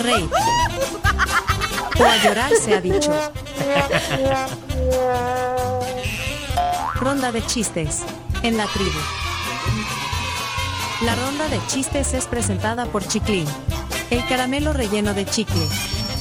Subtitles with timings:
[0.00, 0.28] reír.
[1.98, 3.12] O a llorar se ha dicho.
[6.94, 8.00] Ronda de chistes.
[8.42, 8.98] En la tribu.
[11.02, 13.46] La ronda de chistes es presentada por Chiclin.
[14.10, 15.66] El caramelo relleno de chicle.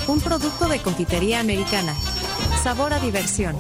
[0.08, 1.96] Un producto de confitería americana.
[2.64, 3.58] Sabor a diversión.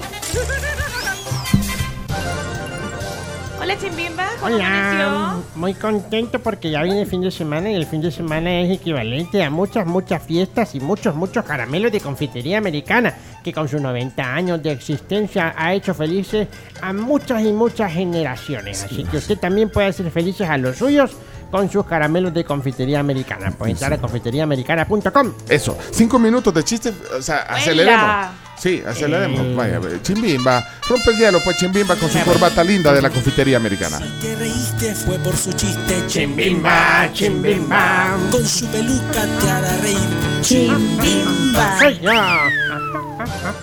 [3.61, 4.67] Hola Chimbimba, ¿cómo Hola,
[4.99, 5.43] amaneció?
[5.55, 8.71] muy contento porque ya viene el fin de semana y el fin de semana es
[8.71, 13.81] equivalente a muchas, muchas fiestas y muchos, muchos caramelos de confitería americana que con sus
[13.81, 16.47] 90 años de existencia ha hecho felices
[16.81, 18.83] a muchas y muchas generaciones.
[18.83, 21.11] Así que usted también puede hacer felices a los suyos
[21.51, 23.51] con sus caramelos de confitería americana.
[23.51, 25.33] Puede entrar a confiteríaamericana.com.
[25.49, 28.48] Eso, cinco minutos de chiste, o sea, aceleremos.
[28.59, 29.39] Sí, aceleremos.
[29.41, 29.53] Eh.
[29.55, 33.99] Vaya, Chimbimba, rompe el hielo, pues Chimbimba con su corbata linda de la confitería americana.
[34.21, 36.03] Te reíste fue por su chiste.
[36.07, 38.17] Chimbimba, chimbimba.
[38.31, 39.97] Con su peluca te hará reír.
[40.41, 41.77] Chimbimba.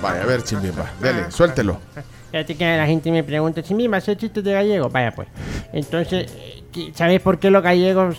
[0.03, 1.79] Vaya, a ver, Chimbimba, dele, suéltelo.
[2.31, 5.29] Fíjate que la gente me pregunta, si misma hacer chistes de gallego, vaya pues.
[5.73, 8.17] Entonces, eh, ¿qué- ¿sabes por qué los gallegos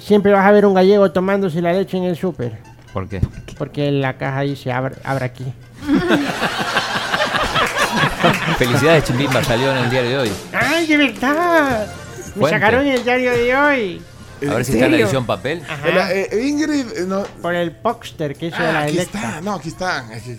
[0.00, 2.58] siempre vas a ver un gallego tomándose la leche en el súper?
[2.92, 3.20] ¿Por qué?
[3.58, 5.44] Porque en la caja dice abra, abra aquí.
[8.58, 10.32] Felicidades, Chimbimba, salió en el diario de hoy.
[10.52, 11.86] ¡Ay, de verdad!
[12.28, 12.58] Me Fuente.
[12.58, 14.02] sacaron en el diario de hoy.
[14.48, 15.62] A ver si está en la edición papel.
[15.68, 16.12] Ajá.
[16.12, 17.22] Eh, eh, Ingrid, eh, no.
[17.40, 19.68] Por el Poxter que hizo Ah, la aquí está, no, aquí
[20.12, 20.36] aquí.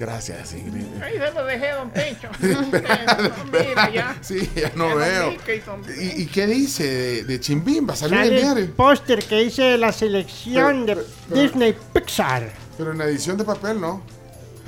[0.00, 0.84] Gracias, Ingrid.
[1.02, 2.28] Ahí se lo dejé, don Pecho.
[3.52, 4.16] Mira ya.
[4.20, 5.30] Sí, ya no Ya no veo.
[5.32, 7.96] pica y son- ¿Y, y qué dice de, de Chimbimba?
[7.96, 8.74] Salió en el Sale el diario.
[8.76, 12.48] póster que dice la selección Pero- de pero- Disney Pixar.
[12.76, 14.02] Pero en la edición de papel, ¿no?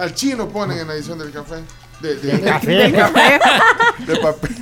[0.01, 1.57] Al chino ponen en la edición del café.
[2.01, 2.47] De, de- El de-
[2.99, 3.39] café.
[4.07, 4.57] de papel.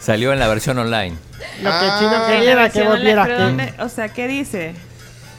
[0.00, 1.16] Salió en la versión online.
[1.62, 1.96] Lo que Ah.
[2.00, 3.32] Chino quería era que que...
[3.34, 4.74] ¿dónde- O sea, ¿qué dice?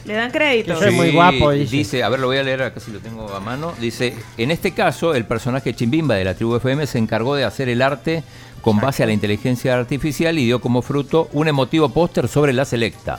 [0.06, 0.78] ¿Le dan crédito?
[0.92, 2.02] Muy guapo, dice.
[2.04, 3.74] a ver, lo voy a leer acá si lo tengo a mano.
[3.80, 7.68] Dice, en este caso, el personaje Chimbimba de la tribu FM se encargó de hacer
[7.68, 8.22] el arte
[8.62, 12.64] con base a la inteligencia artificial y dio como fruto un emotivo póster sobre la
[12.64, 13.18] selecta.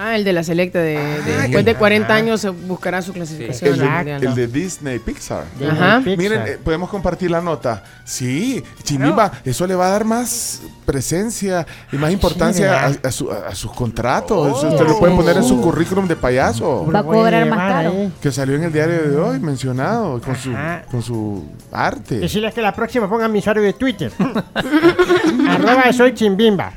[0.00, 3.02] Ah, el de la selecta de, de- Ah, después de que- 40 años se buscará
[3.02, 3.74] su clasificación.
[3.74, 3.80] El
[4.20, 5.44] de, el de Disney Pixar.
[5.68, 5.98] Ajá.
[6.04, 6.16] Pixar.
[6.16, 7.82] Miren, eh, podemos compartir la nota.
[8.04, 13.54] Sí, Chimbimba, eso le va a dar más presencia y más importancia a, su- a-
[13.54, 14.56] sus contratos.
[14.58, 16.86] Eso usted lo puede poner en su currículum de payaso.
[16.90, 18.10] Va a cobrar más caro.
[18.22, 20.54] Que salió en el diario de hoy mencionado con su,
[20.90, 22.18] con su arte.
[22.20, 24.12] Decirles que la próxima pongan mi usuario de Twitter.
[25.48, 26.72] Arroba soy chimbimba.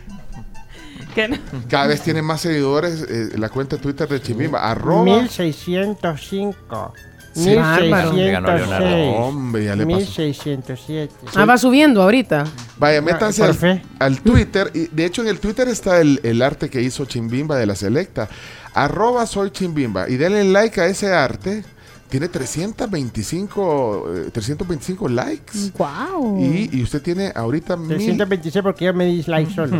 [1.28, 1.38] No-
[1.70, 4.60] Cada vez tiene más seguidores eh, la cuenta de Twitter de Chimbimba.
[4.70, 5.04] Arroba.
[5.04, 6.94] 1605.
[7.34, 7.56] Sí.
[7.56, 8.12] Bárbaro.
[8.14, 8.86] Le ganó a Leonardo.
[8.86, 9.16] 1606.
[9.18, 9.96] Hombre, ya le pasó.
[9.98, 11.14] 1607.
[11.36, 12.44] Ah, va subiendo ahorita.
[12.78, 13.82] Vaya, métanse por al, fe.
[14.00, 14.70] al Twitter.
[14.74, 17.76] Y de hecho, en el Twitter está el, el arte que hizo Chimbimba de la
[17.76, 18.28] Selecta.
[18.74, 20.10] Arroba soy Chimbimba.
[20.10, 21.64] Y denle like a ese arte.
[22.12, 25.72] Tiene 325, eh, 325 likes.
[25.78, 26.42] ¡Wow!
[26.42, 29.80] Y, y usted tiene ahorita mil, 326 porque yo me di dislike solo.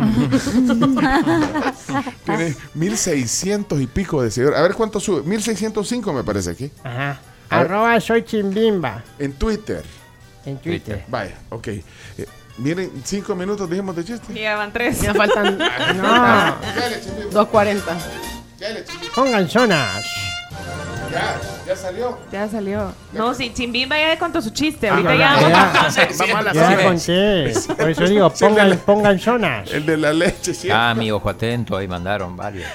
[2.24, 4.58] tiene 1600 y pico de seguidores.
[4.58, 5.22] A ver cuánto sube.
[5.22, 6.70] 1605 me parece aquí.
[6.82, 7.20] Ajá.
[7.50, 7.66] A ver.
[7.66, 9.04] Arroba soy chimbimba.
[9.18, 9.84] En Twitter.
[10.46, 11.04] En Twitter.
[11.08, 11.68] Vaya, ok.
[11.68, 11.82] Eh,
[12.56, 14.32] miren, cinco minutos dijimos de chiste.
[14.32, 15.02] Ya van tres.
[15.02, 15.58] Ya faltan
[15.96, 17.52] No, Dale, Chimbimba.
[17.52, 17.82] 2.40.
[18.58, 19.14] Dale, Chimbimba.
[19.14, 20.04] pongan zonas.
[21.12, 22.18] Ya, ya salió.
[22.32, 22.92] Ya salió.
[23.12, 24.88] No, sí, Chimbimba ya contó su chiste.
[24.88, 25.48] Ah, Ahorita ya, ya.
[25.90, 27.52] ya, Vamos a la ya conté.
[27.76, 29.70] Por eso digo, pongan, pongan zonas.
[29.70, 30.68] El de la leche, sí.
[30.72, 32.66] Ah, mi ojo atento, ahí mandaron varios.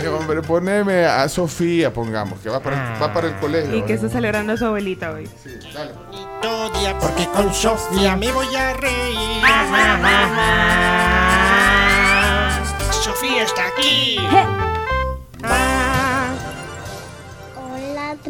[0.00, 3.76] Ay, hombre, poneme a Sofía, pongamos, que va para, el- va para el colegio.
[3.76, 5.28] Y que está celebrando a su abuelita hoy.
[5.44, 5.92] Sí, dale.
[5.92, 9.42] Bonito día porque con Sofía me voy a reír.
[13.02, 14.18] Sofía está aquí.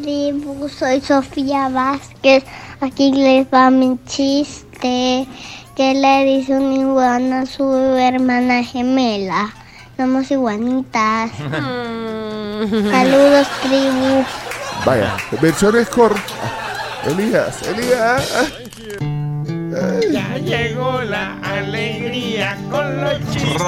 [0.00, 2.44] Tribu, soy Sofía Vázquez.
[2.80, 5.26] Aquí les va mi chiste.
[5.74, 7.64] Que le dice una iguana a su
[7.96, 9.52] hermana gemela.
[9.96, 11.30] Somos iguanitas.
[12.90, 14.24] Saludos tribu.
[14.84, 16.16] Vaya, versión score.
[17.06, 18.52] Elías, Elías.
[20.10, 23.60] Ya llegó la alegría con los chistes.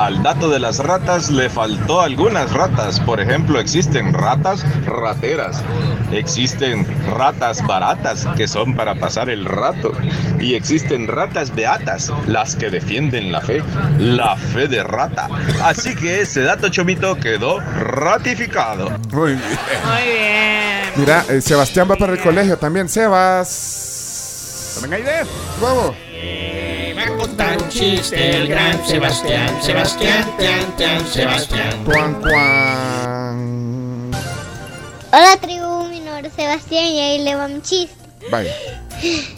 [0.00, 2.98] Al dato de las ratas le faltó algunas ratas.
[3.00, 5.62] Por ejemplo, existen ratas rateras.
[6.10, 9.92] Existen ratas baratas que son para pasar el rato.
[10.38, 13.62] Y existen ratas beatas, las que defienden la fe.
[13.98, 15.28] La fe de rata.
[15.62, 18.88] Así que ese dato chomito quedó ratificado.
[19.12, 19.58] Muy bien.
[19.84, 20.80] Muy bien.
[20.96, 22.88] Mira, eh, Sebastián va para el colegio también.
[22.88, 24.76] Sebas.
[24.76, 25.24] Tomen aire.
[25.60, 25.94] Vamos.
[27.38, 31.84] Un chiste, el gran Sebastián, Sebastián, Tian, Tian, Sebastián.
[31.84, 34.10] Cuan, cuan.
[35.12, 37.94] Hola tribu, mi nombre es Sebastián y ahí le va mi chiste.
[38.30, 38.52] Vaya.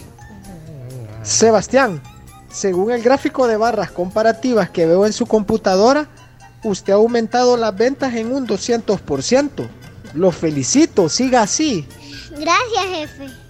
[1.22, 2.02] Sebastián,
[2.50, 6.08] según el gráfico de barras comparativas que veo en su computadora,
[6.64, 9.68] usted ha aumentado las ventas en un 200%.
[10.14, 11.86] Lo felicito, siga así.
[12.30, 13.41] Gracias, jefe.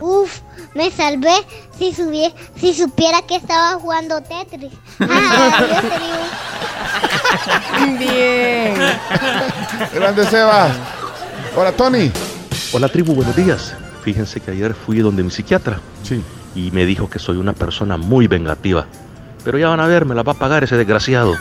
[0.00, 0.40] Uf,
[0.74, 1.34] me salvé
[1.78, 4.72] si, subie- si supiera que estaba jugando Tetris.
[5.00, 7.98] Ah, tribu.
[7.98, 8.74] Bien.
[9.94, 10.72] Grande Sebas.
[11.56, 12.10] Hola, Tony.
[12.72, 13.74] Hola tribu, buenos días.
[14.02, 16.22] Fíjense que ayer fui donde mi psiquiatra Sí.
[16.54, 18.86] y me dijo que soy una persona muy vengativa.
[19.44, 21.34] Pero ya van a ver, me la va a pagar ese desgraciado.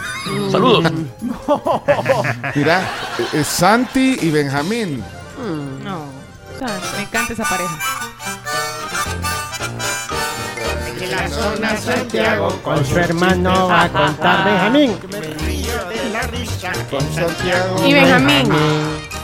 [0.51, 0.91] Saludos.
[2.55, 2.81] Mira,
[3.33, 5.03] eh, Santi y Benjamín.
[5.83, 5.99] No.
[5.99, 7.77] O sea, me encanta esa pareja.
[11.11, 14.91] La zona Santiago con su hermano va a contar Benjamín.
[17.85, 18.49] Y Benjamín.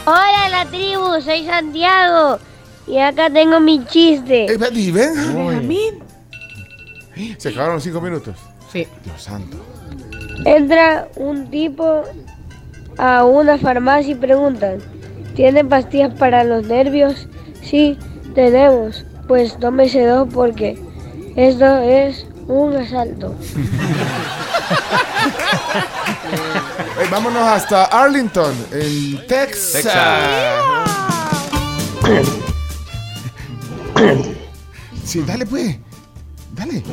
[0.06, 2.40] Hola, la tribu, soy Santiago.
[2.88, 4.46] Y acá tengo mi chiste.
[4.52, 5.34] Eh, ¿Y Benja?
[5.34, 6.04] Benjamín.
[7.38, 8.36] Se acabaron los cinco minutos.
[8.72, 8.86] Sí.
[9.06, 9.58] Dios santo.
[10.46, 12.04] Entra un tipo
[12.98, 14.80] a una farmacia y preguntan,
[15.36, 17.28] ¿tienen pastillas para los nervios?
[17.62, 17.98] Sí,
[18.36, 19.06] tenemos.
[19.28, 20.78] Pues tómese dos porque
[21.38, 23.34] esto es un asalto.
[27.12, 29.86] Vámonos hasta Arlington, en Texas.
[35.06, 35.78] Sí, dale pues.
[36.54, 36.84] Dale.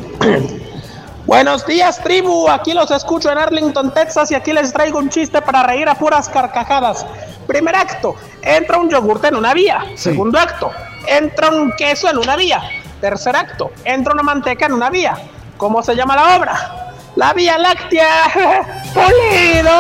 [1.26, 2.50] Buenos días, tribu.
[2.50, 5.94] Aquí los escucho en Arlington, Texas, y aquí les traigo un chiste para reír a
[5.94, 7.06] puras carcajadas.
[7.47, 9.87] Primer acto, entra un yogurte en una vía.
[9.94, 10.70] Segundo acto,
[11.06, 12.61] entra un queso en una vía.
[13.05, 15.15] Tercer acto, entra una manteca en una vía.
[15.59, 16.95] ¿Cómo se llama la obra?
[17.17, 18.33] La Vía Láctea.
[18.95, 19.71] ¡Pulido!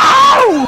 [0.00, 0.66] ¡Au!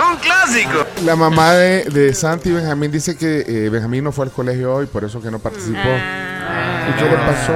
[0.10, 0.86] Un clásico.
[1.04, 4.76] La mamá de, de Santi y Benjamín dice que eh, Benjamín no fue al colegio
[4.76, 5.76] hoy, por eso que no participó.
[5.76, 7.52] ¿Y qué le pasó?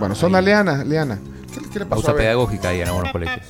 [0.00, 1.18] Bueno, son a Leana, Leana.
[1.52, 2.00] ¿Qué, qué le pasó?
[2.00, 3.46] Pausa pedagógica ahí en algunos colegios.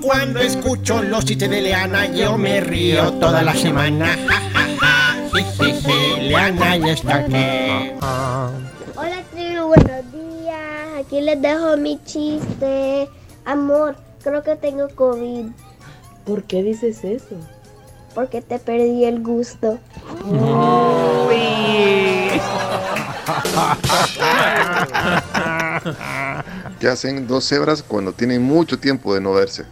[0.00, 4.16] Cuando escucho los chistes de Leana, yo me río toda la semana.
[6.20, 7.92] Leana ya está aquí.
[8.96, 11.00] Hola tribu, buenos días.
[11.00, 13.08] Aquí les dejo mi chiste.
[13.44, 15.46] Amor, creo que tengo COVID
[16.24, 17.36] ¿Por qué dices eso?
[18.14, 19.78] porque te perdí el gusto.
[26.78, 29.64] ¿Qué hacen dos cebras cuando tienen mucho tiempo de no verse?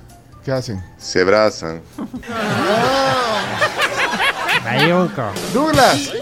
[0.44, 0.82] ¿Qué hacen?
[0.96, 1.82] Se abrazan.
[4.76, 5.22] Bayunco.
[5.52, 6.12] Douglas.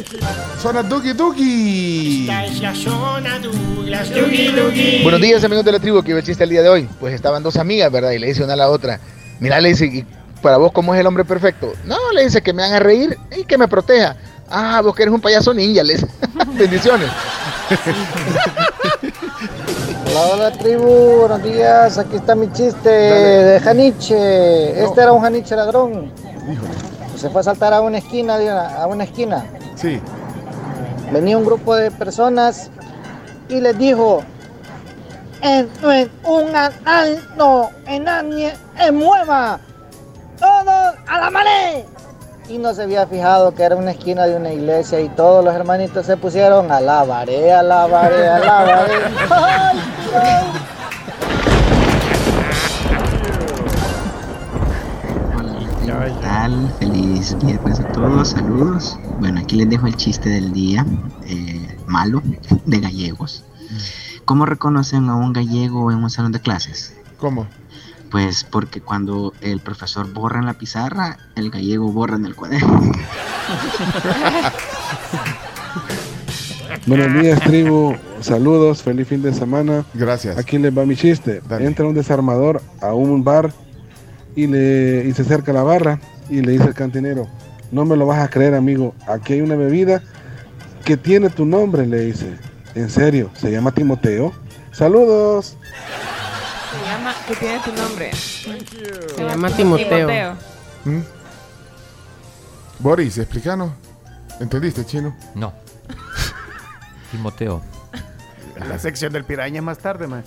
[0.60, 2.20] Zona Duki Duki.
[2.22, 4.08] Esta es la zona Douglas.
[4.10, 5.02] Dugi, dugi.
[5.02, 6.88] Buenos días amigos de la tribu, que el chiste el día de hoy.
[6.98, 8.12] Pues estaban dos amigas, ¿verdad?
[8.12, 9.00] Y le dice una a la otra,
[9.38, 10.06] mira, le dice, "¿Y
[10.40, 11.74] para vos cómo es el hombre perfecto?
[11.84, 14.16] No, le dice que me haga reír y que me proteja.
[14.48, 16.06] Ah, vos que eres un payaso ninja, le dice.
[16.58, 17.10] Bendiciones.
[20.10, 21.98] Hola, hola tribu, buenos días.
[21.98, 24.82] Aquí está mi chiste de Janiche.
[24.82, 26.10] Este era un Janiche ladrón.
[27.18, 28.36] Se fue a saltar a una esquina,
[28.80, 29.44] a una esquina.
[29.74, 30.00] Sí.
[31.10, 32.70] Venía un grupo de personas
[33.48, 34.22] y les dijo,
[35.42, 39.58] esto es un asalto, en nadie se mueva,
[40.38, 41.84] todos a la pared.
[42.48, 45.54] Y no se había fijado que era una esquina de una iglesia y todos los
[45.54, 49.02] hermanitos se pusieron a la pared, a la pared, a la pared.
[56.04, 56.72] ¿Qué tal?
[56.78, 58.96] Feliz viernes a todos, saludos.
[59.18, 60.86] Bueno, aquí les dejo el chiste del día,
[61.26, 62.22] eh, malo,
[62.66, 63.44] de gallegos.
[64.24, 66.94] ¿Cómo reconocen a un gallego en un salón de clases?
[67.18, 67.48] ¿Cómo?
[68.12, 72.80] Pues porque cuando el profesor borra en la pizarra, el gallego borra en el cuaderno.
[76.86, 77.96] Buenos días, tribu.
[78.20, 79.84] Saludos, feliz fin de semana.
[79.94, 80.38] Gracias.
[80.38, 81.42] Aquí les va mi chiste.
[81.58, 83.52] Entra un desarmador a un bar
[84.38, 85.98] y, le, y se acerca a la barra
[86.30, 87.26] y le dice al cantinero,
[87.72, 88.94] no me lo vas a creer, amigo.
[89.08, 90.00] Aquí hay una bebida
[90.84, 92.36] que tiene tu nombre, le dice.
[92.76, 94.32] En serio, se llama Timoteo.
[94.70, 95.56] Saludos.
[96.70, 98.12] Se llama, ¿qué tiene tu nombre?
[98.12, 100.36] Se llama Timoteo.
[100.84, 101.00] ¿Mm?
[102.78, 103.72] Boris, explícanos.
[104.38, 105.16] ¿Entendiste, chino?
[105.34, 105.52] No.
[107.10, 107.60] Timoteo.
[108.68, 110.22] La sección del piraña es más tarde, man.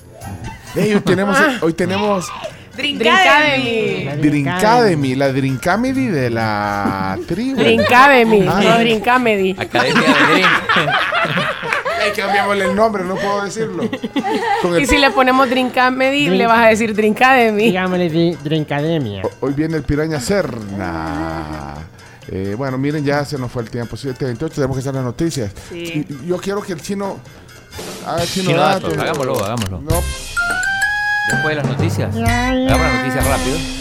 [0.75, 2.29] Ey, hoy tenemos, hoy tenemos
[2.75, 4.09] Drinkademy.
[4.21, 7.57] Drinkademy, la Drinkademy de la tribu.
[7.59, 9.55] Drinkademy, Ah, no Drinkademy.
[9.57, 10.47] Academia de Drink.
[12.03, 13.83] Ay, cambiémosle el nombre, no puedo decirlo.
[14.63, 17.65] Con el- Y si le ponemos Drincamedy, le vas a decir Drincademy.
[17.65, 19.21] Digámosle Dri- Drinkademia.
[19.39, 21.75] Hoy viene el Piraña Serna.
[22.27, 23.95] Eh, bueno, miren, ya se nos fue el tiempo.
[23.97, 25.51] 728, tenemos que hacer las noticias.
[25.69, 26.07] Sí.
[26.25, 27.19] Yo quiero que el chino
[28.07, 28.83] haga chino, Chino datos.
[28.83, 29.81] datos, hagámoslo, hagámoslo.
[29.81, 30.01] No,
[31.31, 32.15] Después de las noticias.
[32.15, 33.80] Hagamos las noticias rápido.